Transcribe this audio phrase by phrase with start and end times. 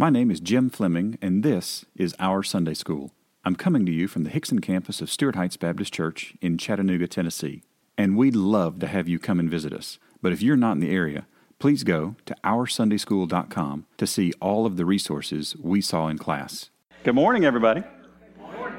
[0.00, 3.10] My name is Jim Fleming, and this is Our Sunday School.
[3.44, 7.06] I'm coming to you from the Hixson campus of Stuart Heights Baptist Church in Chattanooga,
[7.06, 7.64] Tennessee.
[7.98, 9.98] And we'd love to have you come and visit us.
[10.22, 11.26] But if you're not in the area,
[11.58, 16.70] please go to OurSundaySchool.com to see all of the resources we saw in class.
[17.04, 17.82] Good morning, everybody.
[17.82, 18.78] Good morning.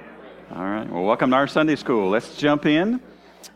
[0.55, 0.89] All right.
[0.89, 2.09] Well, welcome to our Sunday School.
[2.09, 2.99] Let's jump in.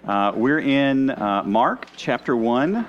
[0.07, 2.85] Uh, we're in uh, Mark chapter 1.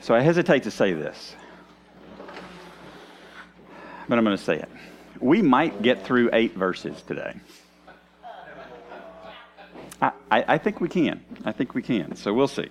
[0.00, 1.36] So I hesitate to say this
[4.08, 4.68] but I'm going to say it.
[5.20, 7.34] We might get through eight verses today.
[10.00, 11.24] I, I, I, think we can.
[11.44, 12.16] I think we can.
[12.16, 12.68] So we'll see.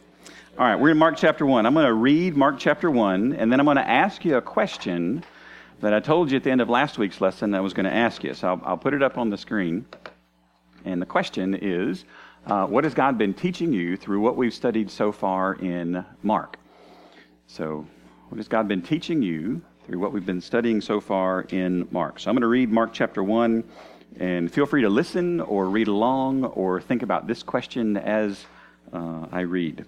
[0.57, 1.65] All right, we're in Mark chapter 1.
[1.65, 4.41] I'm going to read Mark chapter 1, and then I'm going to ask you a
[4.41, 5.23] question
[5.79, 7.93] that I told you at the end of last week's lesson I was going to
[7.93, 8.33] ask you.
[8.33, 9.85] So I'll, I'll put it up on the screen.
[10.83, 12.03] And the question is
[12.45, 16.57] uh, What has God been teaching you through what we've studied so far in Mark?
[17.47, 17.87] So,
[18.29, 19.61] what has God been teaching you
[19.91, 22.17] through what we've been studying so far in Mark.
[22.17, 23.61] So I'm going to read Mark chapter 1,
[24.21, 28.45] and feel free to listen or read along or think about this question as
[28.93, 29.83] uh, I read.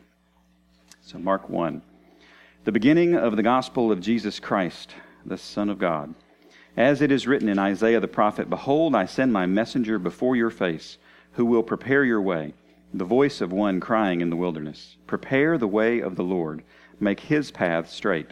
[1.04, 1.82] So, Mark 1.
[2.66, 4.94] The beginning of the gospel of Jesus Christ,
[5.26, 6.14] the Son of God.
[6.76, 10.50] As it is written in Isaiah the prophet Behold, I send my messenger before your
[10.50, 10.98] face,
[11.32, 12.56] who will prepare your way,
[12.94, 16.62] the voice of one crying in the wilderness Prepare the way of the Lord,
[17.00, 18.32] make his path straight.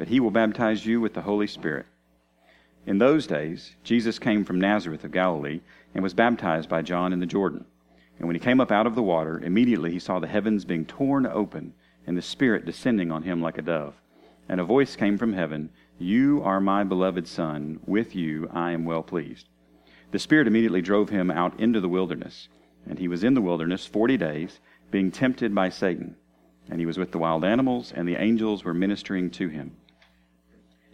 [0.00, 1.84] but he will baptize you with the Holy Spirit.
[2.86, 5.60] In those days, Jesus came from Nazareth of Galilee
[5.92, 7.66] and was baptized by John in the Jordan.
[8.18, 10.86] And when he came up out of the water, immediately he saw the heavens being
[10.86, 11.74] torn open
[12.06, 13.92] and the Spirit descending on him like a dove.
[14.48, 18.86] And a voice came from heaven You are my beloved Son, with you I am
[18.86, 19.50] well pleased.
[20.12, 22.48] The Spirit immediately drove him out into the wilderness.
[22.88, 24.60] And he was in the wilderness forty days,
[24.90, 26.16] being tempted by Satan.
[26.70, 29.76] And he was with the wild animals, and the angels were ministering to him.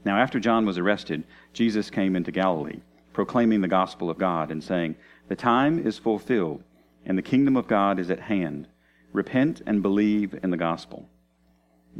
[0.07, 2.79] Now, after John was arrested, Jesus came into Galilee,
[3.13, 4.95] proclaiming the gospel of God and saying,
[5.27, 6.63] The time is fulfilled,
[7.05, 8.69] and the kingdom of God is at hand.
[9.13, 11.09] Repent and believe in the gospel.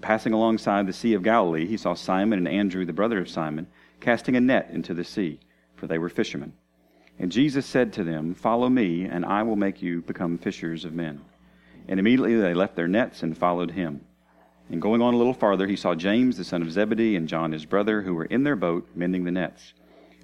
[0.01, 3.67] Passing alongside the Sea of Galilee, he saw Simon and Andrew, the brother of Simon,
[3.99, 5.41] casting a net into the sea,
[5.75, 6.53] for they were fishermen.
[7.19, 10.93] And Jesus said to them, Follow me, and I will make you become fishers of
[10.93, 11.23] men.
[11.89, 14.03] And immediately they left their nets and followed him.
[14.69, 17.53] And going on a little farther, he saw James, the son of Zebedee, and John,
[17.53, 19.75] his brother, who were in their boat mending the nets.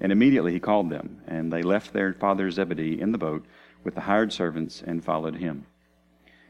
[0.00, 3.44] And immediately he called them, and they left their father Zebedee in the boat
[3.84, 5.66] with the hired servants and followed him.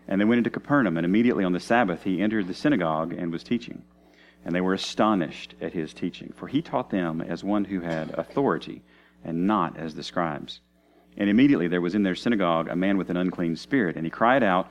[0.09, 3.31] And they went into Capernaum, and immediately on the Sabbath he entered the synagogue and
[3.31, 3.85] was teaching.
[4.45, 8.11] And they were astonished at his teaching, for he taught them as one who had
[8.19, 8.83] authority,
[9.23, 10.61] and not as the scribes.
[11.17, 14.11] And immediately there was in their synagogue a man with an unclean spirit, and he
[14.11, 14.71] cried out,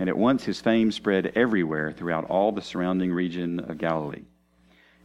[0.00, 4.24] And at once his fame spread everywhere throughout all the surrounding region of Galilee.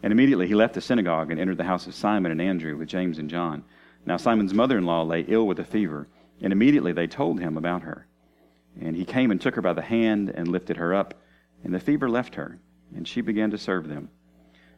[0.01, 2.87] And immediately he left the synagogue and entered the house of Simon and Andrew with
[2.87, 3.65] James and John.
[4.05, 6.07] Now Simon's mother in law lay ill with a fever,
[6.41, 8.07] and immediately they told him about her.
[8.79, 11.13] And he came and took her by the hand and lifted her up,
[11.65, 12.57] and the fever left her,
[12.95, 14.07] and she began to serve them.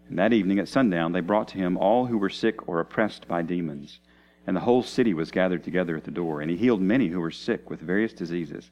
[0.10, 3.28] And that evening at sundown they brought to him all who were sick or oppressed
[3.28, 4.00] by demons.
[4.48, 7.20] And the whole city was gathered together at the door, and he healed many who
[7.20, 8.72] were sick with various diseases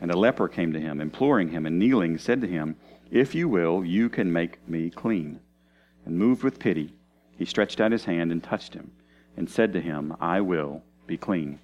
[0.00, 2.76] And a leper came to him, imploring him, and kneeling, said to him,
[3.10, 5.40] If you will, you can make me clean.
[6.04, 6.94] And moved with pity,
[7.36, 8.92] he stretched out his hand and touched him,
[9.36, 11.60] and said to him, I will be clean.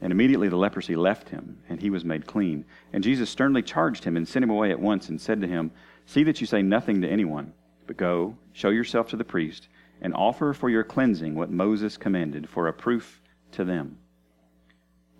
[0.00, 2.64] And immediately the leprosy left him, and he was made clean.
[2.92, 5.70] And Jesus sternly charged him and sent him away at once and said to him,
[6.06, 7.54] See that you say nothing to anyone,
[7.86, 9.68] but go, show yourself to the priest,
[10.02, 13.22] and offer for your cleansing what Moses commanded for a proof
[13.52, 13.98] to them.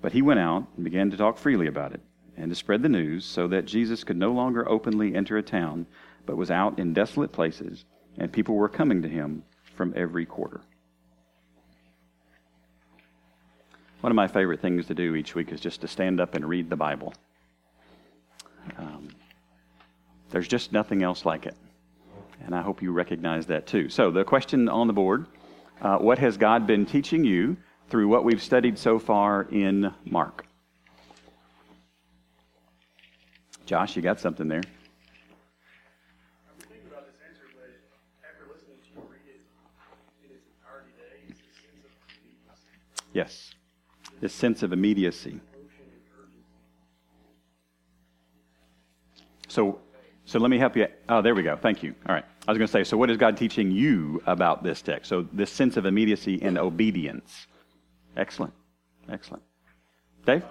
[0.02, 2.00] But he went out and began to talk freely about it,
[2.36, 5.86] and to spread the news, so that Jesus could no longer openly enter a town,
[6.26, 7.84] but was out in desolate places,
[8.18, 9.42] and people were coming to him
[9.74, 10.60] from every quarter.
[14.00, 16.46] One of my favorite things to do each week is just to stand up and
[16.46, 17.14] read the Bible.
[18.76, 19.08] Um,
[20.30, 21.56] there's just nothing else like it.
[22.44, 23.88] And I hope you recognize that too.
[23.88, 25.26] So, the question on the board
[25.80, 27.56] uh, What has God been teaching you
[27.88, 30.44] through what we've studied so far in Mark?
[33.66, 34.62] Josh, you got something there?
[43.12, 43.54] Yes
[44.24, 45.38] this sense of immediacy.
[49.48, 49.80] So,
[50.24, 50.86] so let me help you.
[51.10, 51.56] Oh, there we go.
[51.56, 51.94] Thank you.
[52.08, 52.24] All right.
[52.48, 55.10] I was going to say, so what is God teaching you about this text?
[55.10, 57.46] So, this sense of immediacy and obedience.
[58.16, 58.54] Excellent.
[59.10, 59.42] Excellent.
[60.24, 60.42] Dave?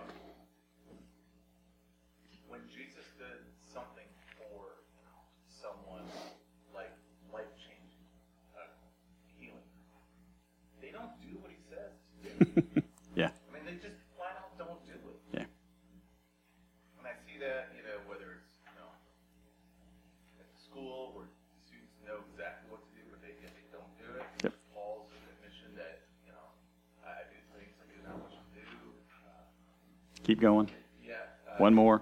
[30.23, 30.69] Keep going.
[31.05, 31.15] Yeah.
[31.47, 32.01] Uh, One more.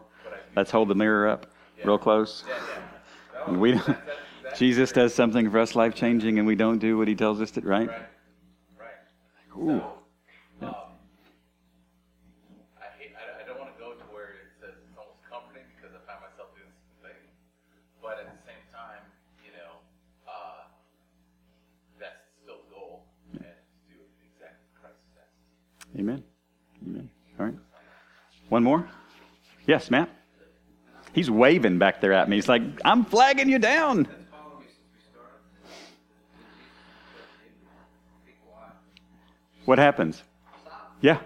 [0.56, 1.47] Let's hold the mirror up
[1.77, 1.88] yeah.
[1.88, 2.44] real close.
[2.47, 2.56] Yeah,
[3.47, 3.53] yeah.
[3.53, 3.97] No, we don't,
[4.56, 7.51] Jesus does something for us life changing, and we don't do what he tells us
[7.51, 7.88] to, right?
[7.88, 8.01] Right.
[8.77, 9.57] right.
[9.57, 9.81] Ooh.
[10.59, 10.68] So,
[12.77, 15.63] I, hate, I, I, don't want to go to where it says it's almost comforting
[15.75, 16.69] because I find myself doing
[17.01, 17.09] the.
[18.01, 19.01] But at the same time,
[19.41, 19.81] you know,
[21.97, 23.97] that's still the goal, and to do
[24.29, 25.31] exactly Christ says.
[25.97, 26.21] Amen.
[26.21, 26.30] Amen.
[28.51, 28.86] One more?
[29.65, 30.09] Yes, Matt?
[31.13, 32.36] He's waving back there at me.
[32.36, 34.09] He's like, I'm flagging you down.
[39.63, 40.21] What happens?
[41.00, 41.19] Yeah.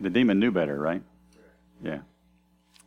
[0.00, 1.02] The demon knew better, right?
[1.82, 1.98] Yeah.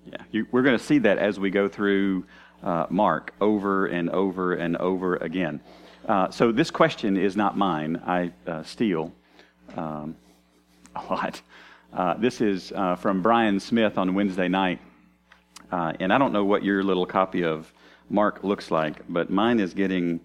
[0.06, 0.18] Yeah.
[0.32, 2.26] You, we're going to see that as we go through
[2.64, 5.62] uh, Mark over and over and over again.
[6.08, 8.02] Uh, so this question is not mine.
[8.06, 9.14] I uh, steal
[9.76, 10.16] um,
[10.96, 11.42] a lot.
[11.94, 14.80] Uh, this is uh, from Brian Smith on Wednesday night.
[15.72, 17.72] Uh, and I don't know what your little copy of
[18.10, 20.20] Mark looks like, but mine is getting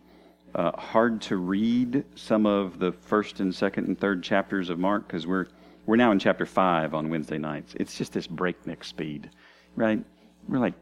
[0.55, 5.25] hard to read some of the first and second and third chapters of Mark because
[5.25, 5.47] we're
[5.89, 7.75] we're now in chapter 5 on Wednesday nights.
[7.81, 9.31] It's just this breakneck speed,
[9.75, 10.05] right?
[10.47, 10.75] We're like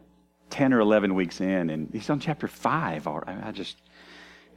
[0.50, 3.06] 10 or 11 weeks in, and he's on chapter 5.
[3.06, 3.76] I just,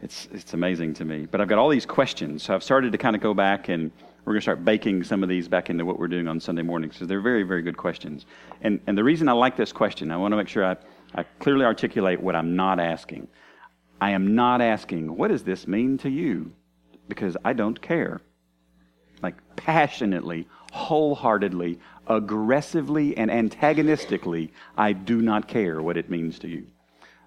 [0.01, 1.27] it's, it's amazing to me.
[1.27, 3.91] But I've got all these questions, so I've started to kind of go back and
[4.25, 6.63] we're going to start baking some of these back into what we're doing on Sunday
[6.63, 8.25] mornings because they're very, very good questions.
[8.61, 10.77] And, and the reason I like this question, I want to make sure I,
[11.13, 13.27] I clearly articulate what I'm not asking.
[14.01, 16.53] I am not asking, what does this mean to you?
[17.07, 18.21] Because I don't care
[19.21, 26.67] like passionately, wholeheartedly, aggressively, and antagonistically, I do not care what it means to you.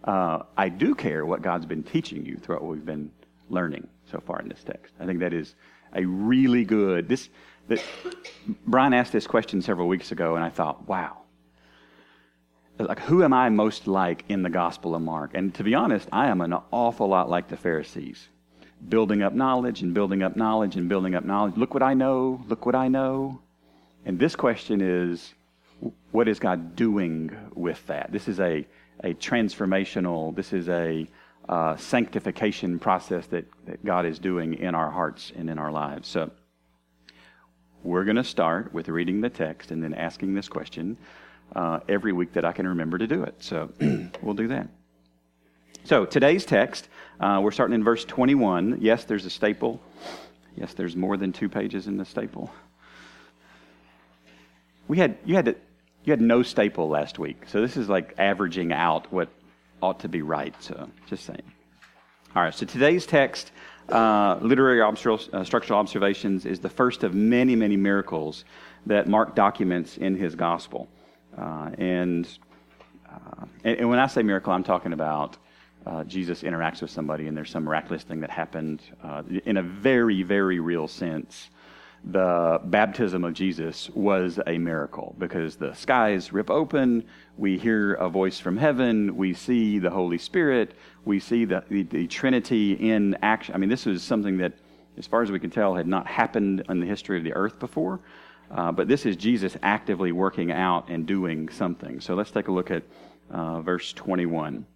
[0.05, 3.11] Uh, I do care what God's been teaching you throughout what we've been
[3.49, 4.95] learning so far in this text.
[4.99, 5.55] I think that is
[5.95, 7.09] a really good.
[7.09, 7.29] This
[7.69, 7.83] that
[8.67, 11.19] Brian asked this question several weeks ago, and I thought, wow.
[12.79, 15.33] Like, who am I most like in the Gospel of Mark?
[15.35, 18.29] And to be honest, I am an awful lot like the Pharisees
[18.89, 21.57] building up knowledge and building up knowledge and building up knowledge.
[21.57, 23.41] Look what I know, look what I know.
[24.05, 25.35] And this question is
[26.11, 28.13] what is God doing with that?
[28.13, 28.67] This is a,
[29.03, 31.09] a transformational, this is a
[31.49, 36.09] uh, sanctification process that, that God is doing in our hearts and in our lives.
[36.09, 36.31] So
[37.83, 40.97] we're going to start with reading the text and then asking this question
[41.57, 43.35] uh, every week that I can remember to do it.
[43.43, 43.71] So
[44.23, 44.69] we'll do that.
[45.85, 46.89] So today's text
[47.23, 48.79] uh, we're starting in verse 21.
[48.81, 49.81] Yes, there's a staple.
[50.57, 52.51] Yes, there's more than two pages in the staple.
[54.89, 55.57] We had, you had to,
[56.05, 57.45] you had no staple last week.
[57.47, 59.29] So this is like averaging out what
[59.81, 60.55] ought to be right.
[60.61, 61.43] So just saying.
[62.35, 63.53] All right, so today's text,
[63.89, 68.45] uh, Literary uh, Structural Observations, is the first of many, many miracles
[68.87, 70.89] that Mark documents in his gospel.
[71.37, 72.27] Uh, and,
[73.09, 75.37] uh, and, and, when I say miracle, I'm talking about
[75.87, 79.63] uh, Jesus interacts with somebody and there's some miraculous thing that happened uh, in a
[79.63, 81.51] very, very real sense.
[82.05, 87.05] The baptism of Jesus was a miracle because the skies rip open,
[87.37, 90.75] we hear a voice from heaven, we see the Holy Spirit,
[91.05, 93.55] we see the, the, the Trinity in action.
[93.55, 94.53] I mean, this is something that,
[94.99, 97.61] as far as we can tell, had not happened in the history of the earth
[97.61, 98.01] before.
[98.51, 102.01] Uh, but this is Jesus actively working out and doing something.
[102.01, 102.83] So let's take a look at
[103.31, 104.67] uh, verse 21.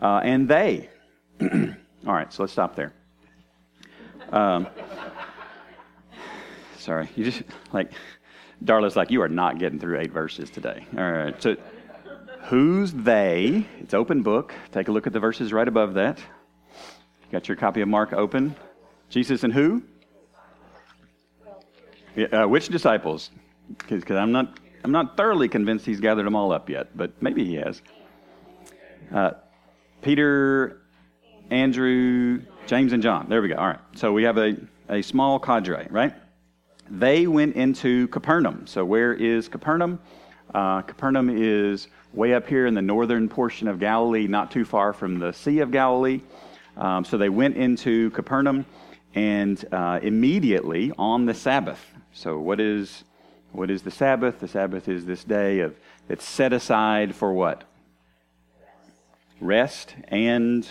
[0.00, 0.88] Uh, and they.
[1.40, 2.92] All right, so let's stop there.
[4.30, 4.66] Um,
[6.78, 7.92] sorry, you just like
[8.64, 10.86] Darla's like you are not getting through eight verses today.
[10.96, 11.56] All right, so
[12.42, 13.66] who's they?
[13.80, 14.54] It's open book.
[14.72, 16.18] Take a look at the verses right above that.
[16.18, 18.54] You got your copy of Mark open.
[19.08, 19.82] Jesus and who?
[22.32, 23.30] Uh, which disciples?
[23.88, 27.44] Because I'm not, I'm not thoroughly convinced he's gathered them all up yet, but maybe
[27.44, 27.82] he has.
[29.12, 29.32] Uh,
[30.04, 30.82] Peter,
[31.50, 33.26] Andrew, James, and John.
[33.28, 33.56] There we go.
[33.56, 33.80] All right.
[33.96, 34.54] So we have a,
[34.88, 36.14] a small cadre, right?
[36.90, 38.66] They went into Capernaum.
[38.66, 39.98] So where is Capernaum?
[40.54, 44.92] Uh, Capernaum is way up here in the northern portion of Galilee, not too far
[44.92, 46.20] from the Sea of Galilee.
[46.76, 48.66] Um, so they went into Capernaum,
[49.14, 51.80] and uh, immediately on the Sabbath,
[52.16, 53.02] so, what is,
[53.50, 54.38] what is the Sabbath?
[54.38, 55.74] The Sabbath is this day of
[56.06, 57.64] that's set aside for what?
[59.40, 60.66] Rest and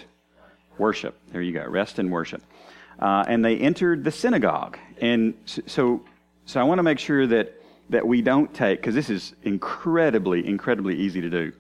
[0.78, 1.18] worship.
[1.32, 1.66] There you go.
[1.66, 2.42] Rest and worship.
[3.00, 4.78] Uh, and they entered the synagogue.
[5.02, 6.04] And so,
[6.46, 10.46] so I want to make sure that that we don't take because this is incredibly,
[10.48, 11.52] incredibly easy to do.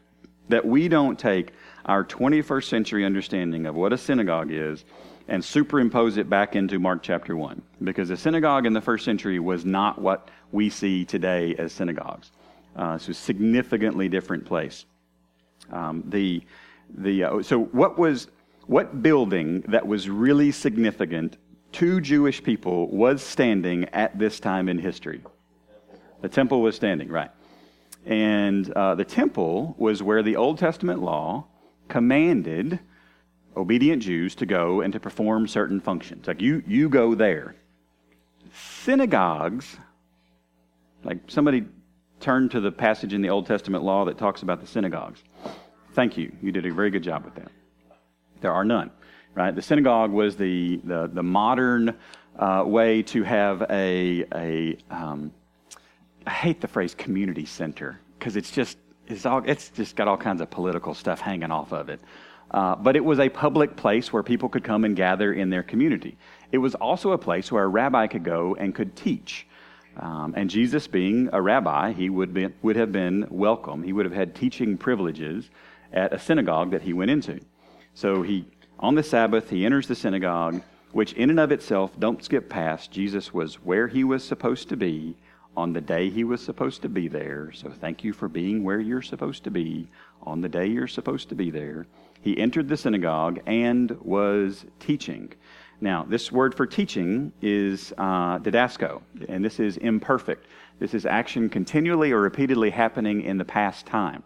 [0.50, 1.54] That we don't take
[1.86, 4.84] our 21st century understanding of what a synagogue is
[5.28, 7.62] and superimpose it back into Mark chapter 1.
[7.84, 12.32] Because the synagogue in the first century was not what we see today as synagogues.
[12.76, 14.86] Uh, it's a significantly different place.
[15.72, 16.42] Um, the,
[16.96, 18.28] the, uh, so, what was
[18.66, 21.38] what building that was really significant
[21.74, 25.22] to Jewish people was standing at this time in history?
[26.22, 27.32] The temple was standing, right.
[28.06, 31.46] And uh, the temple was where the Old Testament law
[31.90, 32.80] commanded
[33.56, 36.28] obedient Jews to go and to perform certain functions.
[36.28, 37.56] Like you, you go there.
[38.54, 39.78] Synagogues,
[41.04, 41.66] like somebody
[42.20, 45.24] turned to the passage in the Old Testament law that talks about the synagogues.
[45.94, 46.32] Thank you.
[46.42, 47.52] You did a very good job with that.
[48.42, 48.92] There are none,
[49.36, 49.56] right?
[49.56, 51.96] The synagogue was the, the, the modern
[52.38, 55.32] uh, way to have a, a um,
[56.26, 60.18] I hate the phrase community center because it's just, it's, all, it's just got all
[60.18, 62.00] kinds of political stuff hanging off of it.
[62.52, 65.64] Uh, but it was a public place where people could come and gather in their
[65.64, 66.18] community.
[66.52, 69.48] It was also a place where a rabbi could go and could teach.
[69.98, 73.84] Um, and Jesus, being a rabbi, he would, be, would have been welcome.
[73.84, 75.50] He would have had teaching privileges
[75.94, 77.40] at a synagogue that he went into.
[77.94, 78.46] So he,
[78.80, 82.92] on the Sabbath, he enters the synagogue, which in and of itself, don't skip past,
[82.92, 85.16] Jesus was where he was supposed to be
[85.56, 87.52] on the day he was supposed to be there.
[87.52, 89.88] So thank you for being where you're supposed to be
[90.24, 91.86] on the day you're supposed to be there
[92.24, 95.34] he entered the synagogue and was teaching.
[95.82, 100.48] Now, this word for teaching is uh, didasco, and this is imperfect.
[100.80, 104.24] This is action continually or repeatedly happening in the past time.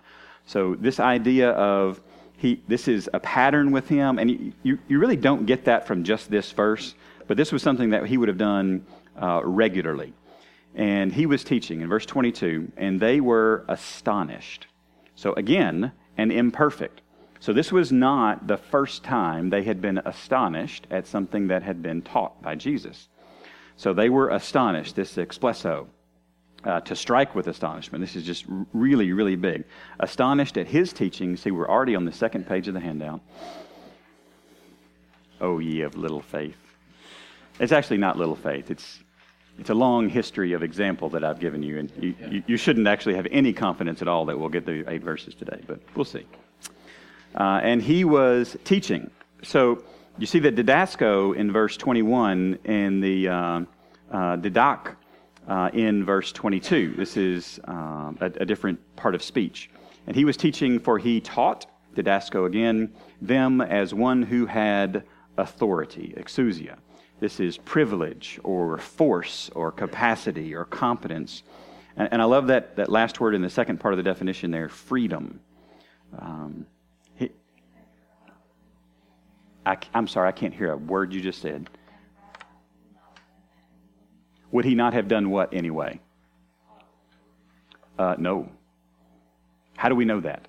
[0.48, 2.01] So, this idea of
[2.38, 6.06] he, this is a pattern with him, and you, you really don't get that from
[6.06, 6.96] just this verse,
[7.27, 8.86] but this was something that he would have done
[9.22, 10.13] uh, regularly.
[10.74, 14.68] And he was teaching in verse 22, and they were astonished.
[15.16, 17.01] So, again, an imperfect.
[17.42, 21.82] So, this was not the first time they had been astonished at something that had
[21.82, 23.10] been taught by Jesus.
[23.75, 25.88] So, they were astonished, this explesso,
[26.64, 28.04] uh, to strike with astonishment.
[28.04, 29.64] This is just really, really big.
[30.00, 31.38] Astonished at his teaching.
[31.38, 33.22] See, we're already on the second page of the handout.
[35.40, 36.58] Oh, ye of little faith.
[37.60, 38.72] It's actually not little faith.
[38.72, 39.00] It's,
[39.60, 42.88] it's a long history of example that I've given you, and you, you, you shouldn't
[42.88, 46.06] actually have any confidence at all that we'll get the eight verses today, but we'll
[46.06, 46.26] see
[47.38, 49.10] uh, and he was teaching.
[49.44, 49.84] So
[50.18, 53.36] you see the didasco in verse 21 and the uh,
[54.12, 54.96] uh, didac
[55.48, 56.96] uh, in verse 22.
[56.98, 59.70] This is uh, a, a, different part of speech.
[60.06, 65.04] And he was teaching, for he taught, didasco again, them as one who had
[65.38, 66.77] authority, exousia.
[67.20, 71.44] This is privilege or force or capacity or competence.
[71.96, 74.51] And, and I love that, that last word in the second part of the definition
[74.51, 75.39] there freedom.
[76.20, 76.68] Um,
[77.16, 77.32] he,
[79.66, 81.70] I, I'm sorry, I can't hear a word you just said.
[84.51, 86.00] Would he not have done what anyway?
[87.98, 88.50] Uh, no.
[89.75, 90.48] How do we know that?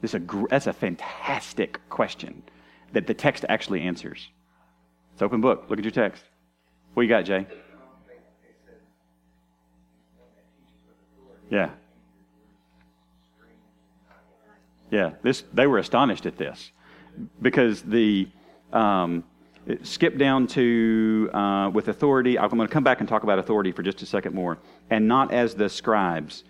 [0.00, 2.42] This a, that's a fantastic question
[2.92, 4.28] that the text actually answers.
[5.12, 5.66] It's open book.
[5.68, 6.22] Look at your text.
[6.94, 7.46] What you got, Jay?
[11.50, 11.70] Yeah.
[14.90, 15.12] Yeah.
[15.22, 16.70] This they were astonished at this
[17.40, 18.28] because the
[18.72, 19.24] um,
[19.82, 22.38] skip down to uh, with authority.
[22.38, 24.58] I'm going to come back and talk about authority for just a second more,
[24.90, 26.44] and not as the scribes.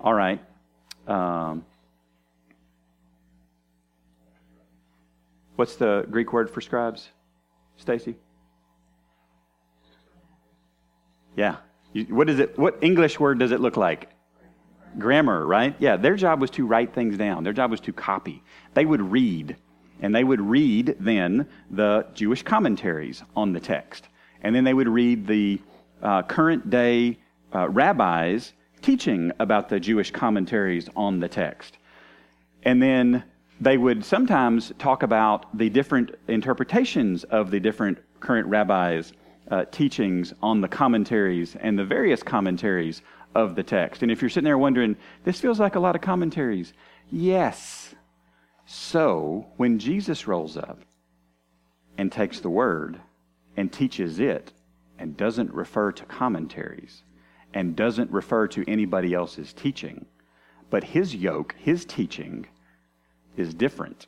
[0.00, 0.40] All right.
[1.06, 1.64] Um,
[5.56, 7.08] what's the Greek word for scribes,
[7.76, 8.16] Stacy?
[11.36, 11.56] Yeah.
[12.08, 12.58] what is it?
[12.58, 14.10] What English word does it look like?
[14.98, 15.74] Grammar, right?
[15.78, 15.96] Yeah.
[15.96, 17.44] Their job was to write things down.
[17.44, 18.42] Their job was to copy.
[18.74, 19.56] They would read
[20.02, 24.08] and they would read then the Jewish commentaries on the text.
[24.42, 25.60] And then they would read the
[26.02, 27.18] uh, current day
[27.54, 31.78] uh, rabbis teaching about the Jewish commentaries on the text.
[32.64, 33.22] And then
[33.60, 39.12] they would sometimes talk about the different interpretations of the different current rabbis'
[39.50, 43.02] uh, teachings on the commentaries and the various commentaries
[43.36, 44.02] of the text.
[44.02, 46.72] And if you're sitting there wondering, this feels like a lot of commentaries,
[47.10, 47.81] yes.
[48.64, 50.80] So, when Jesus rolls up
[51.98, 53.00] and takes the word
[53.56, 54.52] and teaches it
[54.98, 57.02] and doesn't refer to commentaries
[57.52, 60.06] and doesn't refer to anybody else's teaching,
[60.70, 62.46] but his yoke, his teaching,
[63.36, 64.06] is different.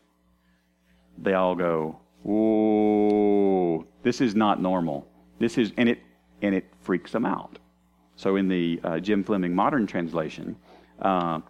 [1.18, 5.06] They all go, "Whoa, this is not normal."
[5.38, 6.00] This is, and it
[6.42, 7.58] and it freaks them out.
[8.16, 10.56] So in the uh, Jim Fleming modern translation,
[11.00, 11.40] uh,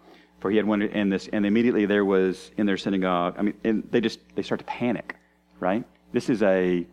[0.45, 3.35] for he had one in this, and immediately there was in their synagogue.
[3.39, 5.17] I mean, and they just they start to panic,
[5.59, 5.83] right?
[6.13, 6.87] This is a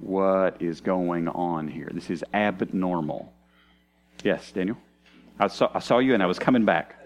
[0.00, 1.88] what is going on here?
[1.94, 3.32] This is abnormal.
[4.24, 4.76] Yes, Daniel.
[5.38, 6.96] I saw I saw you, and I was coming back.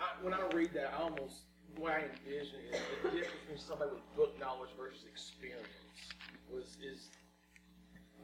[0.00, 1.42] I, when I read that, I almost
[1.76, 5.62] the way I envision it, the difference between somebody with book knowledge versus experience
[6.52, 7.10] was is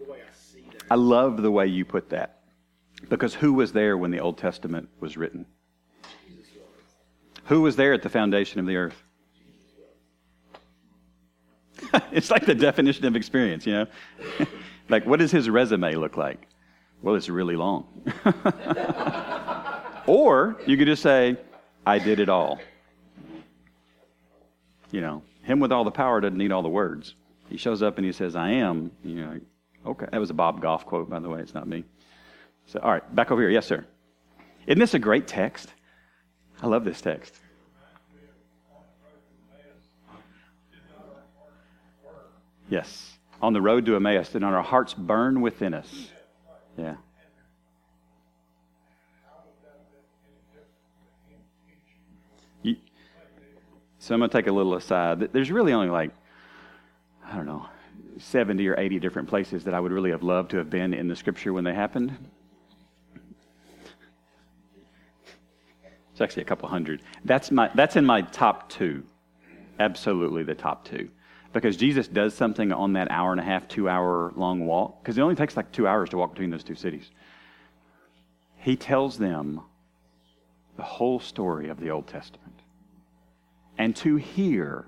[0.01, 0.83] the way I see that.
[0.91, 2.41] I love the way you put that,
[3.09, 5.47] because who was there when the Old Testament was written?
[7.47, 9.03] Who was there at the foundation of the earth?
[12.13, 13.87] it's like the definition of experience, you know?
[14.89, 16.49] like, what does his resume look like?
[17.03, 17.87] Well, it's really long.
[20.07, 21.37] or you could just say,
[21.85, 22.59] I did it all.
[24.91, 27.15] You know, him with all the power doesn't need all the words.
[27.49, 28.91] He shows up and he says, I am.
[29.05, 29.41] You know,
[29.87, 30.07] okay.
[30.11, 31.41] That was a Bob Goff quote, by the way.
[31.41, 31.85] It's not me.
[32.67, 33.51] So, all right, back over here.
[33.51, 33.85] Yes, sir.
[34.67, 35.73] Isn't this a great text?
[36.63, 37.35] I love this text.
[42.69, 43.19] Yes.
[43.41, 46.11] On the road to Emmaus, did not our hearts burn within us?
[46.77, 46.97] Yeah.
[54.07, 55.33] So I'm going to take a little aside.
[55.33, 56.13] There's really only like,
[57.25, 57.67] I don't know,
[58.19, 61.09] 70 or 80 different places that I would really have loved to have been in
[61.09, 62.17] the scripture when they happened.
[66.17, 67.03] It's actually a couple hundred.
[67.27, 69.05] That's, my, that's in my top two.
[69.79, 71.11] Absolutely the top two.
[71.53, 75.19] Because Jesus does something on that hour and a half, two hour long walk, because
[75.19, 77.11] it only takes like two hours to walk between those two cities.
[78.57, 79.61] He tells them
[80.79, 82.63] the whole story of the Old Testament.
[83.77, 84.87] And to hear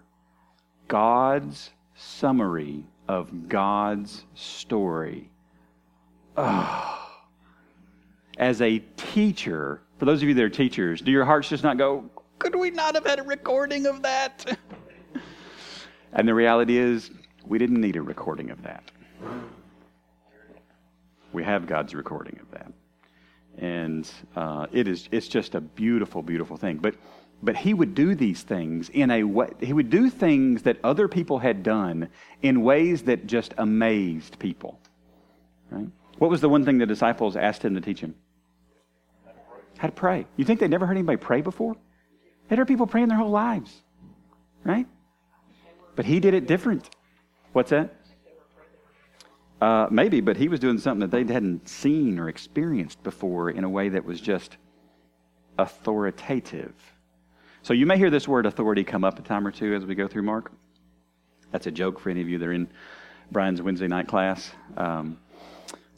[0.88, 5.28] God's summary of God's story.
[6.38, 7.06] Oh,
[8.38, 11.76] as a teacher, for those of you that are teachers, do your hearts just not
[11.76, 12.08] go,
[12.38, 14.58] could we not have had a recording of that?
[16.12, 17.10] and the reality is,
[17.44, 18.90] we didn't need a recording of that.
[21.32, 22.72] We have God's recording of that.
[23.58, 26.76] And uh, it is, it's just a beautiful, beautiful thing.
[26.76, 26.94] But,
[27.42, 31.08] but he would do these things in a way, he would do things that other
[31.08, 32.08] people had done
[32.42, 34.78] in ways that just amazed people.
[35.70, 35.88] Right?
[36.18, 38.14] What was the one thing the disciples asked him to teach him?
[39.78, 40.26] How to pray.
[40.36, 41.76] You think they never heard anybody pray before?
[42.48, 43.82] They'd heard people praying their whole lives,
[44.64, 44.86] right?
[45.96, 46.90] But he did it different.
[47.52, 47.94] What's that?
[49.60, 53.64] Uh, maybe, but he was doing something that they hadn't seen or experienced before in
[53.64, 54.56] a way that was just
[55.58, 56.74] authoritative.
[57.62, 59.94] So you may hear this word authority come up a time or two as we
[59.94, 60.52] go through Mark.
[61.50, 62.68] That's a joke for any of you that are in
[63.32, 64.50] Brian's Wednesday night class.
[64.76, 65.18] Um,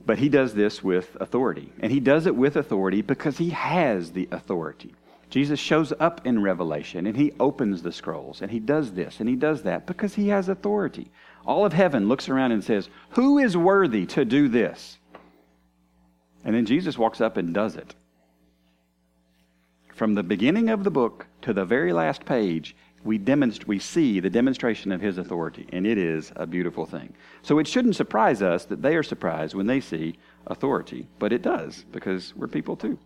[0.06, 1.72] But he does this with authority.
[1.80, 4.94] And he does it with authority because he has the authority.
[5.30, 9.28] Jesus shows up in Revelation and he opens the scrolls and he does this and
[9.28, 11.10] he does that because he has authority.
[11.46, 14.98] All of heaven looks around and says, Who is worthy to do this?
[16.44, 17.94] And then Jesus walks up and does it.
[19.94, 24.20] From the beginning of the book to the very last page, we, demonst- we see
[24.20, 27.14] the demonstration of his authority, and it is a beautiful thing.
[27.42, 31.42] So it shouldn't surprise us that they are surprised when they see authority, but it
[31.42, 32.98] does, because we're people too.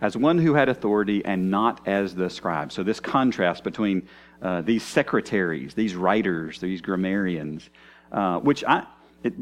[0.00, 2.72] As one who had authority and not as the scribe.
[2.72, 4.08] So, this contrast between
[4.40, 7.68] uh, these secretaries, these writers, these grammarians,
[8.10, 8.86] uh, which I,
[9.22, 9.34] it,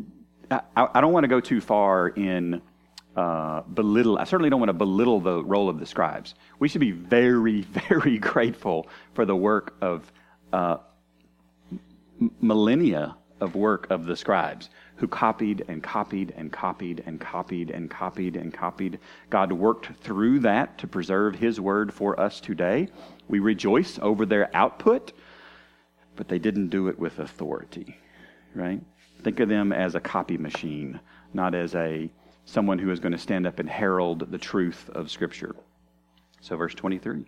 [0.51, 2.61] I, I, don't want to go too far in
[3.19, 6.37] uh, belittle, I certainly don't want to belittle the role of the scribes.
[6.61, 10.13] We should be very, very grateful for the work of
[10.53, 10.77] uh,
[12.41, 17.91] millennia of work of the scribes who copied and copied and copied and copied and
[17.91, 19.01] copied and copied.
[19.31, 22.87] God worked through that to preserve His word for us today.
[23.27, 25.13] We rejoice over their output,
[26.15, 27.99] but they didn't do it with authority,
[28.55, 28.81] right?
[29.25, 31.01] Think of them as a copy machine,
[31.35, 32.09] not as a
[32.49, 35.55] someone who is going to stand up and herald the truth of Scripture.
[36.41, 37.27] So, verse 23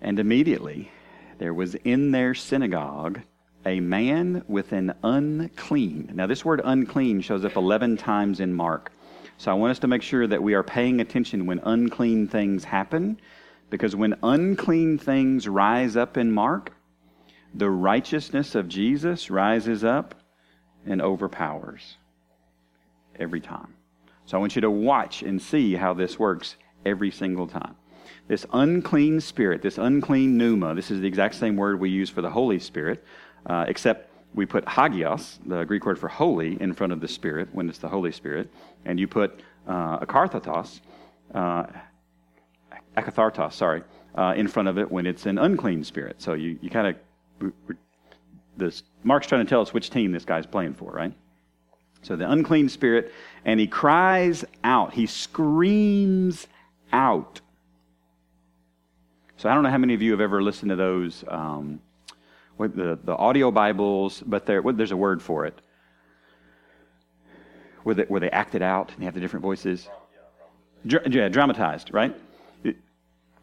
[0.00, 0.90] And immediately
[1.38, 3.20] there was in their synagogue
[3.64, 6.10] a man with an unclean.
[6.14, 8.90] Now, this word unclean shows up 11 times in Mark.
[9.38, 12.64] So, I want us to make sure that we are paying attention when unclean things
[12.64, 13.20] happen,
[13.70, 16.72] because when unclean things rise up in Mark,
[17.54, 20.16] the righteousness of Jesus rises up
[20.84, 21.96] and overpowers
[23.16, 23.74] every time.
[24.30, 26.54] So I want you to watch and see how this works
[26.86, 27.74] every single time.
[28.28, 32.22] This unclean spirit, this unclean pneuma, this is the exact same word we use for
[32.22, 33.04] the Holy Spirit,
[33.46, 37.48] uh, except we put hagios, the Greek word for holy, in front of the Spirit
[37.50, 38.48] when it's the Holy Spirit,
[38.84, 40.80] and you put uh, akathartos,
[41.34, 41.64] uh,
[42.96, 43.82] akathartos, sorry,
[44.14, 46.22] uh, in front of it when it's an unclean spirit.
[46.22, 46.96] So you, you kind
[47.42, 47.52] of,
[48.56, 51.12] this Mark's trying to tell us which team this guy's playing for, right?
[52.02, 53.12] So the unclean spirit,
[53.44, 56.46] and he cries out, he screams
[56.92, 57.40] out.
[59.36, 61.80] So I don't know how many of you have ever listened to those, um,
[62.58, 65.58] the, the audio Bibles, but there, there's a word for it.
[67.82, 69.88] Where they, where they act it out and they have the different voices.
[70.84, 72.14] Yeah, dramatized, right?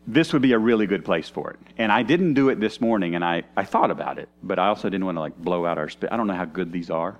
[0.07, 1.59] this would be a really good place for it.
[1.77, 4.67] And I didn't do it this morning, and I, I thought about it, but I
[4.67, 5.89] also didn't want to like blow out our.
[5.91, 7.17] Sp- I don't know how good these are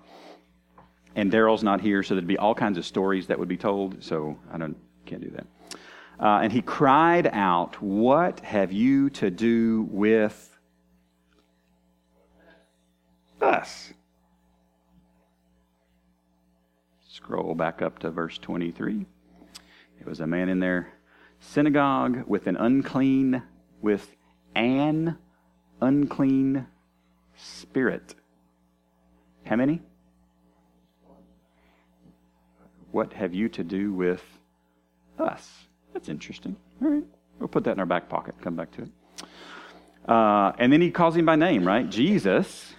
[1.18, 4.02] and Daryl's not here, so there'd be all kinds of stories that would be told.
[4.04, 5.48] So I don't can't do that.
[6.20, 10.58] Uh, and he cried out, "What have you to do with
[13.42, 13.94] us?"
[17.08, 19.06] Scroll back up to verse 23.
[20.00, 20.94] It was a man in their
[21.40, 23.42] synagogue with an unclean,
[23.82, 24.16] with
[24.56, 25.18] an
[25.82, 26.68] unclean
[27.36, 28.14] spirit.
[29.46, 29.82] How many?
[32.98, 34.24] What have you to do with
[35.20, 35.48] us?
[35.94, 36.56] That's interesting.
[36.82, 37.04] All right.
[37.38, 38.34] We'll put that in our back pocket.
[38.42, 38.90] Come back to it.
[40.10, 41.88] Uh, and then he calls him by name, right?
[41.88, 42.74] Jesus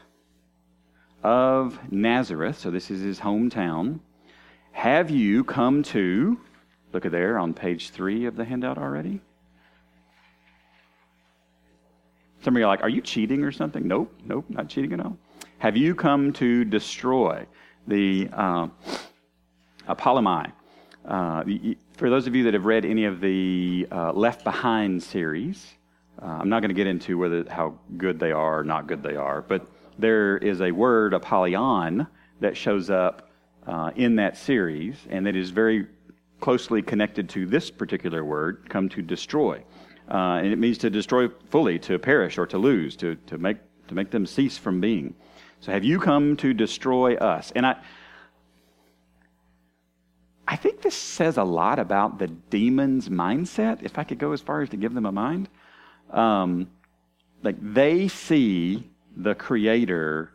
[1.22, 2.58] of Nazareth.
[2.58, 4.00] So this is his hometown.
[4.72, 6.40] Have you come to,
[6.92, 9.20] look at there on page three of the handout already?
[12.42, 13.86] Some of you are like, are you cheating or something?
[13.86, 15.16] Nope, nope, not cheating at all.
[15.58, 17.46] Have you come to destroy
[17.86, 18.28] the.
[18.32, 18.66] Uh,
[19.88, 20.52] Apolumi.
[21.04, 21.42] Uh,
[21.96, 25.66] for those of you that have read any of the uh, Left Behind series,
[26.22, 29.02] uh, I'm not going to get into whether how good they are or not good
[29.02, 29.66] they are, but
[29.98, 32.06] there is a word, Apollyon,
[32.40, 33.30] that shows up
[33.66, 35.86] uh, in that series, and that is very
[36.40, 39.62] closely connected to this particular word, come to destroy.
[40.10, 43.58] Uh, and it means to destroy fully, to perish or to lose, to, to, make,
[43.88, 45.14] to make them cease from being.
[45.60, 47.52] So have you come to destroy us?
[47.56, 47.76] And I,
[50.50, 54.40] I think this says a lot about the demon's mindset, if I could go as
[54.40, 55.50] far as to give them a mind.
[56.10, 56.70] Um,
[57.42, 60.32] like they see the creator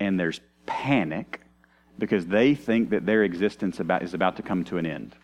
[0.00, 1.42] and there's panic
[1.98, 5.14] because they think that their existence about, is about to come to an end.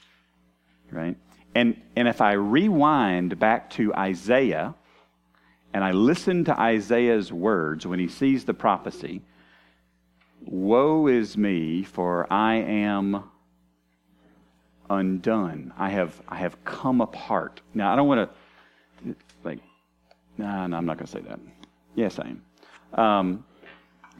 [0.90, 1.16] Right?
[1.54, 4.74] And, and if I rewind back to Isaiah
[5.72, 9.22] and I listen to Isaiah's words when he sees the prophecy,
[10.42, 13.24] Woe is me, for I am
[14.90, 15.72] undone.
[15.78, 17.62] I have, I have come apart.
[17.72, 18.30] Now, I don't want
[19.04, 19.60] to, like,
[20.36, 21.40] nah, no, I'm not going to say that.
[21.94, 22.42] Yes, I am.
[22.98, 23.44] Um,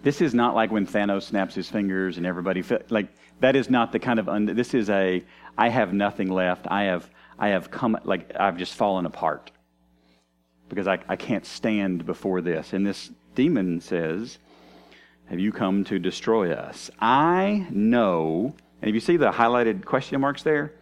[0.03, 3.09] This is not like when Thanos snaps his fingers and everybody like
[3.41, 5.23] that is not the kind of un- this is a
[5.59, 6.67] I have nothing left.
[6.71, 9.51] I have I have come like I've just fallen apart
[10.71, 12.73] because I, I can't stand before this.
[12.73, 14.39] And this demon says,
[15.29, 16.91] Have you come to destroy us?
[17.01, 20.73] I know, and if you see the highlighted question marks there,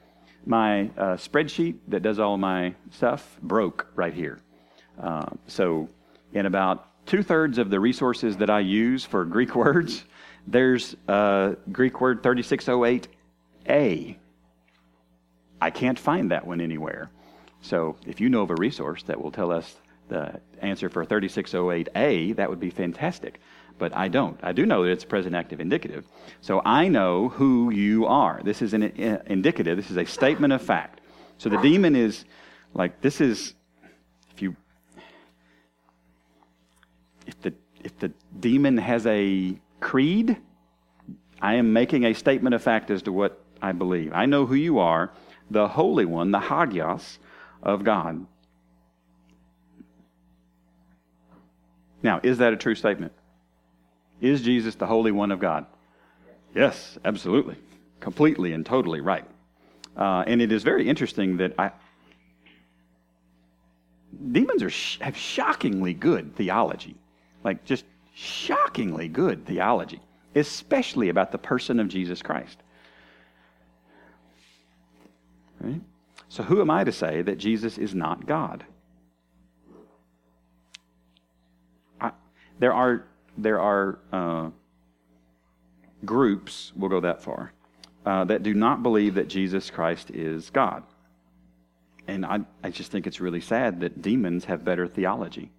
[0.47, 4.39] my uh, spreadsheet that does all my stuff broke right here.
[5.01, 5.89] Uh, so,
[6.33, 10.05] in about two thirds of the resources that I use for Greek words,
[10.47, 14.17] there's a Greek word 3608a.
[15.61, 17.11] I can't find that one anywhere.
[17.61, 19.77] So, if you know of a resource that will tell us
[20.09, 23.41] the answer for 3608a, that would be fantastic.
[23.79, 24.39] But I don't.
[24.43, 26.05] I do know that it's present active indicative.
[26.41, 28.41] So I know who you are.
[28.45, 29.77] This is an uh, indicative.
[29.77, 31.01] This is a statement of fact.
[31.39, 32.25] So the demon is
[32.75, 33.55] like, this is,
[34.35, 34.57] if you,
[37.27, 38.11] if the, if the
[38.41, 40.37] demon has a creed,
[41.41, 44.13] I am making a statement of fact as to what I believe.
[44.13, 45.13] I know who you are,
[45.51, 47.19] the Holy One, the Hagios
[47.63, 48.27] of God.
[52.03, 53.13] Now, is that a true statement?
[54.21, 55.67] Is Jesus the Holy One of God?
[56.55, 57.57] Yes, absolutely.
[58.01, 59.25] Completely and totally right.
[59.97, 61.73] Uh, and it is very interesting that I,
[64.33, 66.97] demons are sh- have shockingly good theology,
[67.45, 70.01] like just shockingly good theology,
[70.35, 72.59] especially about the person of Jesus Christ.
[75.61, 75.81] Right?
[76.29, 78.65] So, who am I to say that Jesus is not God?
[82.01, 82.13] I,
[82.61, 83.05] there are
[83.39, 84.51] there are uh,
[86.05, 87.53] groups, we'll go that far,
[88.05, 90.83] uh, that do not believe that Jesus Christ is God.
[92.07, 95.51] And I, I just think it's really sad that demons have better theology.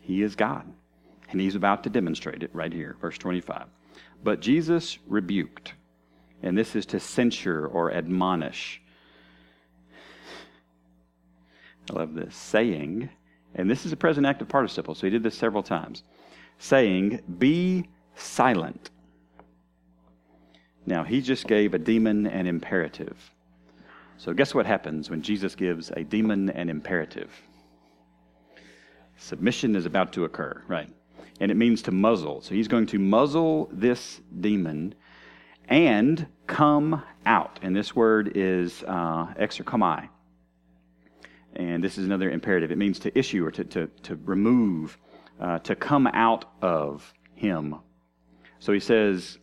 [0.00, 0.64] He is God.
[1.30, 3.66] And he's about to demonstrate it right here, verse 25.
[4.24, 5.74] But Jesus rebuked,
[6.42, 8.80] and this is to censure or admonish.
[11.90, 13.10] I love this, saying,
[13.54, 16.02] and this is a present active participle, so he did this several times,
[16.58, 18.90] saying, Be silent.
[20.86, 23.16] Now, he just gave a demon an imperative.
[24.16, 27.30] So, guess what happens when Jesus gives a demon an imperative?
[29.16, 30.88] Submission is about to occur, right?
[31.40, 32.40] And it means to muzzle.
[32.40, 34.94] So, he's going to muzzle this demon
[35.68, 37.58] and come out.
[37.62, 40.08] And this word is uh, exerchomai.
[41.56, 42.70] And this is another imperative.
[42.70, 44.98] It means to issue or to, to, to remove,
[45.40, 47.76] uh, to come out of him.
[48.58, 49.38] So he says,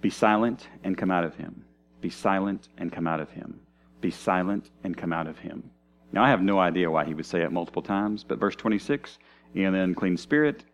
[0.00, 1.64] Be silent and come out of him.
[2.00, 3.60] Be silent and come out of him.
[4.00, 5.70] Be silent and come out of him.
[6.12, 9.18] Now, I have no idea why he would say it multiple times, but verse 26,
[9.54, 10.64] and the unclean spirit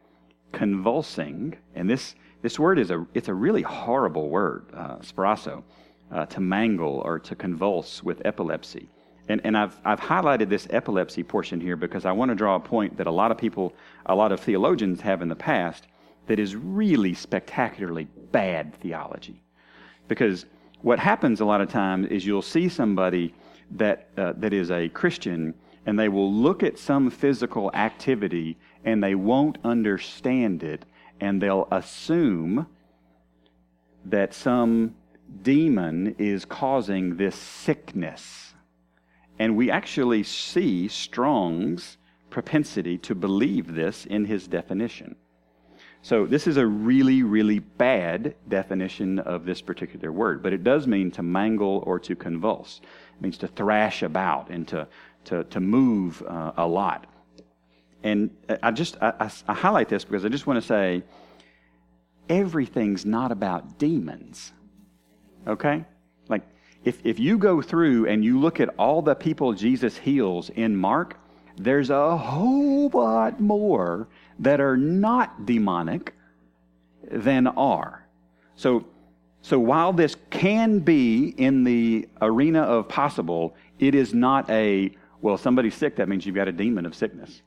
[0.53, 4.97] convulsing, and this, this word is a, it's a really horrible word, uh,
[6.13, 8.89] uh, to mangle or to convulse with epilepsy.
[9.29, 12.61] And, and I've, I've highlighted this epilepsy portion here because I want to draw a
[12.61, 13.73] point that a lot of people,
[14.07, 15.87] a lot of theologians have in the past
[16.27, 19.43] that is really spectacularly bad theology.
[20.09, 20.47] Because
[20.83, 23.35] what happens a lot of times is you'll see somebody
[23.73, 25.55] that, uh, that is a Christian
[25.87, 30.85] and they will look at some physical activity and they won't understand it
[31.21, 32.67] and they'll assume
[34.05, 34.95] that some
[35.43, 38.54] demon is causing this sickness
[39.39, 41.99] and we actually see Strong's
[42.31, 45.17] propensity to believe this in his definition.
[46.03, 50.87] So, this is a really, really bad definition of this particular word, but it does
[50.87, 52.83] mean to mangle or to convulse.
[53.17, 54.87] It means to thrash about and to,
[55.25, 57.07] to, to move uh, a lot.
[58.03, 58.31] And
[58.63, 61.03] I just I, I, I highlight this because I just want to say
[62.29, 64.53] everything's not about demons.
[65.47, 65.87] Okay?
[66.85, 70.77] If, if you go through and you look at all the people Jesus heals in
[70.77, 71.19] Mark,
[71.57, 76.15] there's a whole lot more that are not demonic
[77.11, 78.07] than are.
[78.57, 78.87] So,
[79.41, 84.91] so while this can be in the arena of possible, it is not a,
[85.23, 87.43] well, somebody's sick, that means you've got a demon of sickness.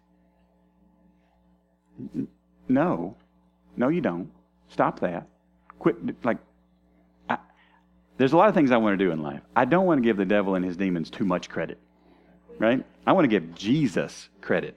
[2.68, 3.16] No.
[3.76, 4.32] No, you don't.
[4.70, 5.28] Stop that.
[5.80, 6.38] Quit, like,
[8.18, 9.42] there's a lot of things I want to do in life.
[9.56, 11.80] I don't want to give the devil and his demons too much credit,
[12.58, 12.84] right?
[13.06, 14.76] I want to give Jesus credit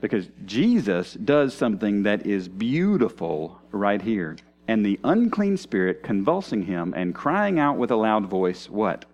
[0.00, 4.36] because Jesus does something that is beautiful right here.
[4.66, 9.04] And the unclean spirit convulsing him and crying out with a loud voice, what?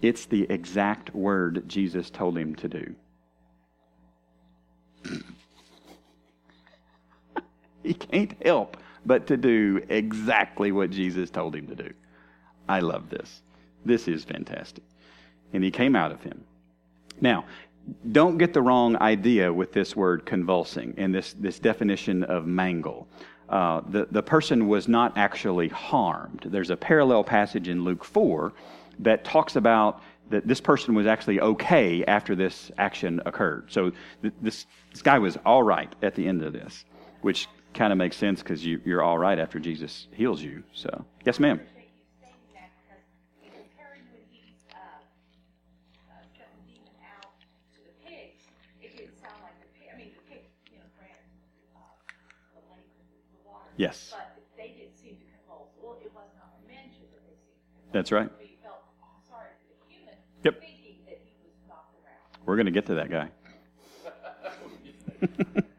[0.00, 2.94] It's the exact word Jesus told him to do.
[7.82, 11.90] he can't help but to do exactly what Jesus told him to do.
[12.68, 13.42] I love this.
[13.84, 14.84] This is fantastic.
[15.52, 16.44] And he came out of him.
[17.20, 17.44] Now,
[18.12, 23.08] don't get the wrong idea with this word convulsing and this, this definition of mangle.
[23.48, 26.44] Uh, the, the person was not actually harmed.
[26.46, 28.52] There's a parallel passage in Luke 4
[29.00, 33.70] that talks about that this person was actually okay after this action occurred.
[33.70, 36.84] So th- this, this guy was all right at the end of this,
[37.20, 40.62] which kind of makes sense because you, you're all right after Jesus heals you.
[40.72, 40.88] So,
[41.24, 41.60] yes, ma'am.
[41.60, 43.02] appreciate you saying that because
[43.42, 47.32] in comparing when he uh, uh, shut the demon out
[47.74, 48.44] to the pigs,
[48.80, 49.88] it didn't sound like the pig.
[49.92, 51.24] I mean, the pigs, you know, granted,
[51.76, 51.80] uh,
[52.54, 52.92] the lake,
[53.32, 53.70] the water.
[53.76, 54.12] Yes.
[54.12, 55.72] But they didn't seem to convulse.
[55.80, 57.94] Well, it was not mentioned that they seemed to convulse.
[57.96, 58.28] That's right.
[58.28, 58.84] So felt
[59.26, 60.60] sorry for the human Yep.
[60.60, 62.28] thinking that he was knocked around.
[62.44, 63.32] We're going to get to that guy.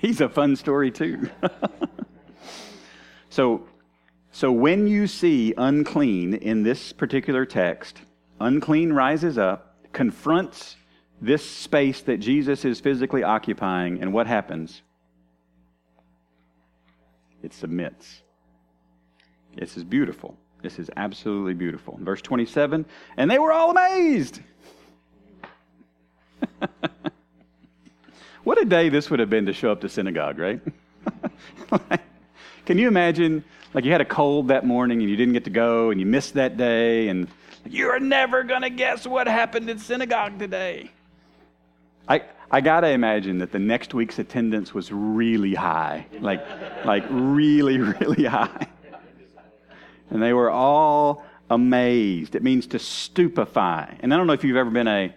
[0.00, 1.28] He's a fun story, too.
[3.30, 3.66] so,
[4.30, 8.00] so, when you see unclean in this particular text,
[8.40, 10.76] unclean rises up, confronts
[11.20, 14.82] this space that Jesus is physically occupying, and what happens?
[17.42, 18.22] It submits.
[19.56, 20.36] This is beautiful.
[20.62, 21.98] This is absolutely beautiful.
[22.00, 24.40] Verse 27 And they were all amazed.
[28.48, 30.58] what a day this would have been to show up to synagogue, right?
[32.64, 35.50] Can you imagine, like you had a cold that morning and you didn't get to
[35.50, 37.28] go and you missed that day and
[37.68, 40.90] you're never going to guess what happened in synagogue today?
[42.08, 46.42] I, I got to imagine that the next week's attendance was really high, like,
[46.86, 48.66] like really, really high.
[50.08, 52.34] And they were all amazed.
[52.34, 53.98] It means to stupefy.
[54.00, 55.14] And I don't know if you've ever been a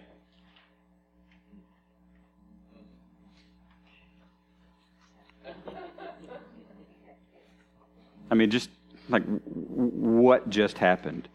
[8.32, 8.70] I mean, just
[9.10, 11.28] like what just happened?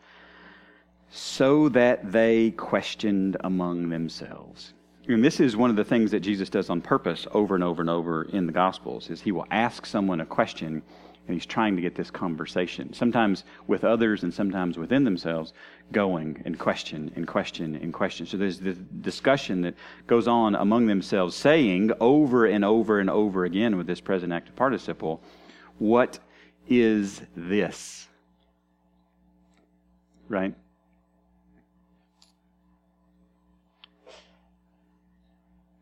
[1.12, 4.74] So that they questioned among themselves.
[5.08, 7.82] And this is one of the things that Jesus does on purpose over and over
[7.82, 10.82] and over in the Gospels is he will ask someone a question
[11.28, 15.54] and he's trying to get this conversation, sometimes with others and sometimes within themselves,
[15.92, 18.26] going and question and question and question.
[18.26, 19.76] So there's this discussion that
[20.08, 24.56] goes on among themselves, saying over and over and over again with this present active
[24.56, 25.22] participle,
[25.80, 26.20] What
[26.70, 28.08] is this?
[30.30, 30.54] Right?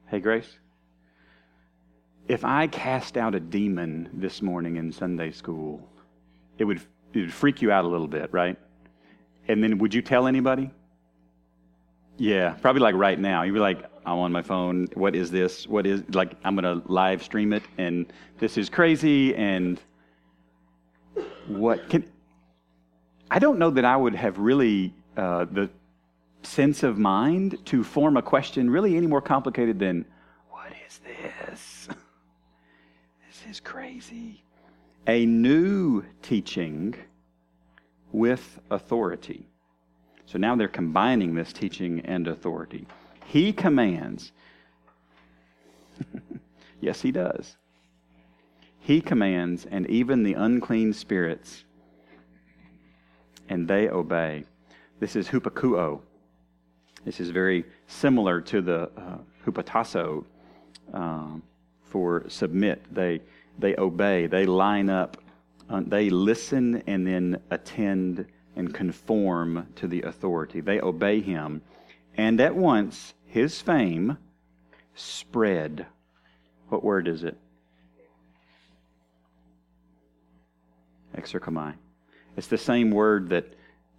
[0.07, 0.59] Hey, Grace?
[2.27, 5.87] If I cast out a demon this morning in Sunday school,
[6.57, 6.81] it would,
[7.13, 8.57] it would freak you out a little bit, right?
[9.47, 10.71] And then would you tell anybody?
[12.17, 13.43] Yeah, probably like right now.
[13.43, 14.87] You'd be like, I'm on my phone.
[14.93, 15.67] What is this?
[15.67, 19.79] What is, like, I'm going to live stream it, and this is crazy, and
[21.47, 22.05] what can,
[23.29, 25.69] I don't know that I would have really uh, the
[26.43, 30.05] sense of mind to form a question really any more complicated than,
[30.49, 31.87] what is this?
[33.27, 34.43] This is crazy.
[35.07, 36.95] A new teaching
[38.11, 39.45] with authority.
[40.25, 42.87] So now they're combining this teaching and authority.
[43.25, 44.31] He commands.
[46.81, 47.57] yes, he does.
[48.85, 51.63] He commands, and even the unclean spirits,
[53.49, 54.43] and they obey.
[54.99, 56.01] This is hupakouo.
[57.03, 60.23] This is very similar to the uh, hupatasso
[60.93, 61.41] um,
[61.85, 62.85] for submit.
[62.93, 63.21] They,
[63.57, 65.17] they obey, they line up,
[65.67, 70.61] uh, they listen and then attend and conform to the authority.
[70.61, 71.63] They obey him.
[72.17, 74.19] And at once, his fame
[74.93, 75.87] spread.
[76.69, 77.35] What word is it?
[81.15, 81.75] Exerchomai.
[82.37, 83.55] It's the same word that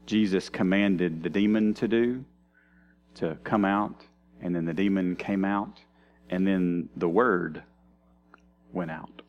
[0.06, 2.24] Jesus commanded the demon to do,
[3.14, 4.04] to come out,
[4.40, 5.80] and then the demon came out,
[6.30, 7.62] and then the word
[8.72, 9.22] went out.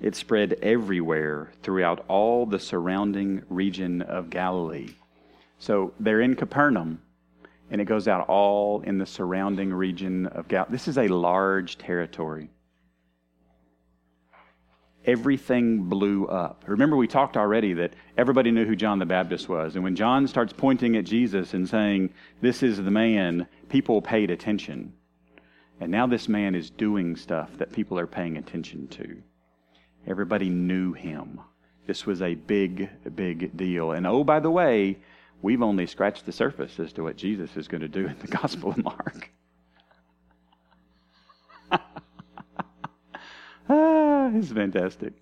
[0.00, 4.90] It spread everywhere throughout all the surrounding region of Galilee.
[5.58, 7.00] So they're in Capernaum,
[7.70, 10.72] and it goes out all in the surrounding region of Galilee.
[10.72, 12.50] This is a large territory
[15.06, 16.64] everything blew up.
[16.66, 19.74] Remember, we talked already that everybody knew who John the Baptist was.
[19.74, 24.30] And when John starts pointing at Jesus and saying, This is the man, people paid
[24.30, 24.92] attention.
[25.80, 29.22] And now this man is doing stuff that people are paying attention to.
[30.06, 31.40] Everybody knew him.
[31.86, 33.92] This was a big, big deal.
[33.92, 34.98] And oh, by the way,
[35.42, 38.26] we've only scratched the surface as to what Jesus is going to do in the
[38.38, 39.30] Gospel of Mark.
[43.68, 45.12] Ah, it's fantastic.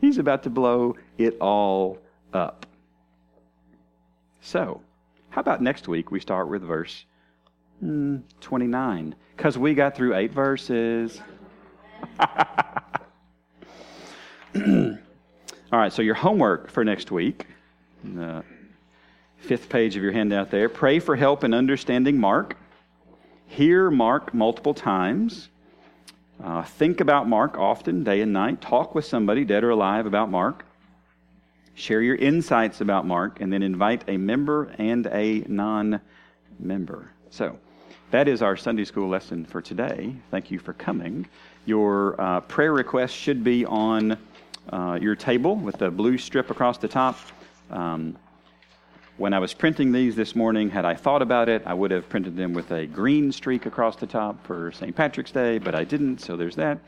[0.00, 1.98] He's about to blow it all
[2.32, 2.66] up.
[4.40, 4.80] So,
[5.30, 7.04] how about next week we start with verse
[7.82, 9.14] mm, 29?
[9.36, 11.20] Because we got through eight verses.
[15.72, 17.46] All right, so your homework for next week,
[18.04, 18.44] the
[19.36, 20.68] fifth page of your handout there.
[20.68, 22.56] Pray for help in understanding Mark.
[23.46, 25.48] Hear Mark multiple times.
[26.42, 28.60] Uh, think about Mark often, day and night.
[28.60, 30.64] Talk with somebody, dead or alive, about Mark.
[31.74, 36.00] Share your insights about Mark, and then invite a member and a non
[36.58, 37.10] member.
[37.30, 37.58] So,
[38.10, 40.14] that is our Sunday school lesson for today.
[40.30, 41.26] Thank you for coming.
[41.64, 44.16] Your uh, prayer request should be on
[44.70, 47.18] uh, your table with the blue strip across the top.
[47.70, 48.16] Um,
[49.16, 52.08] when I was printing these this morning, had I thought about it, I would have
[52.08, 54.94] printed them with a green streak across the top for St.
[54.94, 56.78] Patrick's Day, but I didn't, so there's that.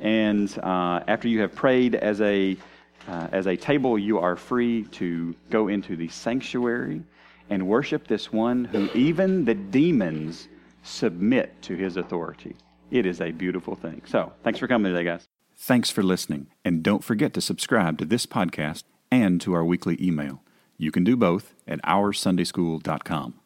[0.00, 2.56] And uh, after you have prayed as a
[3.08, 7.02] uh, as a table, you are free to go into the sanctuary
[7.48, 10.48] and worship this one who even the demons
[10.82, 12.54] submit to his authority.
[12.90, 14.02] It is a beautiful thing.
[14.06, 15.28] So, thanks for coming today, guys.
[15.56, 16.48] Thanks for listening.
[16.64, 20.42] And don't forget to subscribe to this podcast and to our weekly email.
[20.80, 23.39] You can do both at OurSundaySchool.com.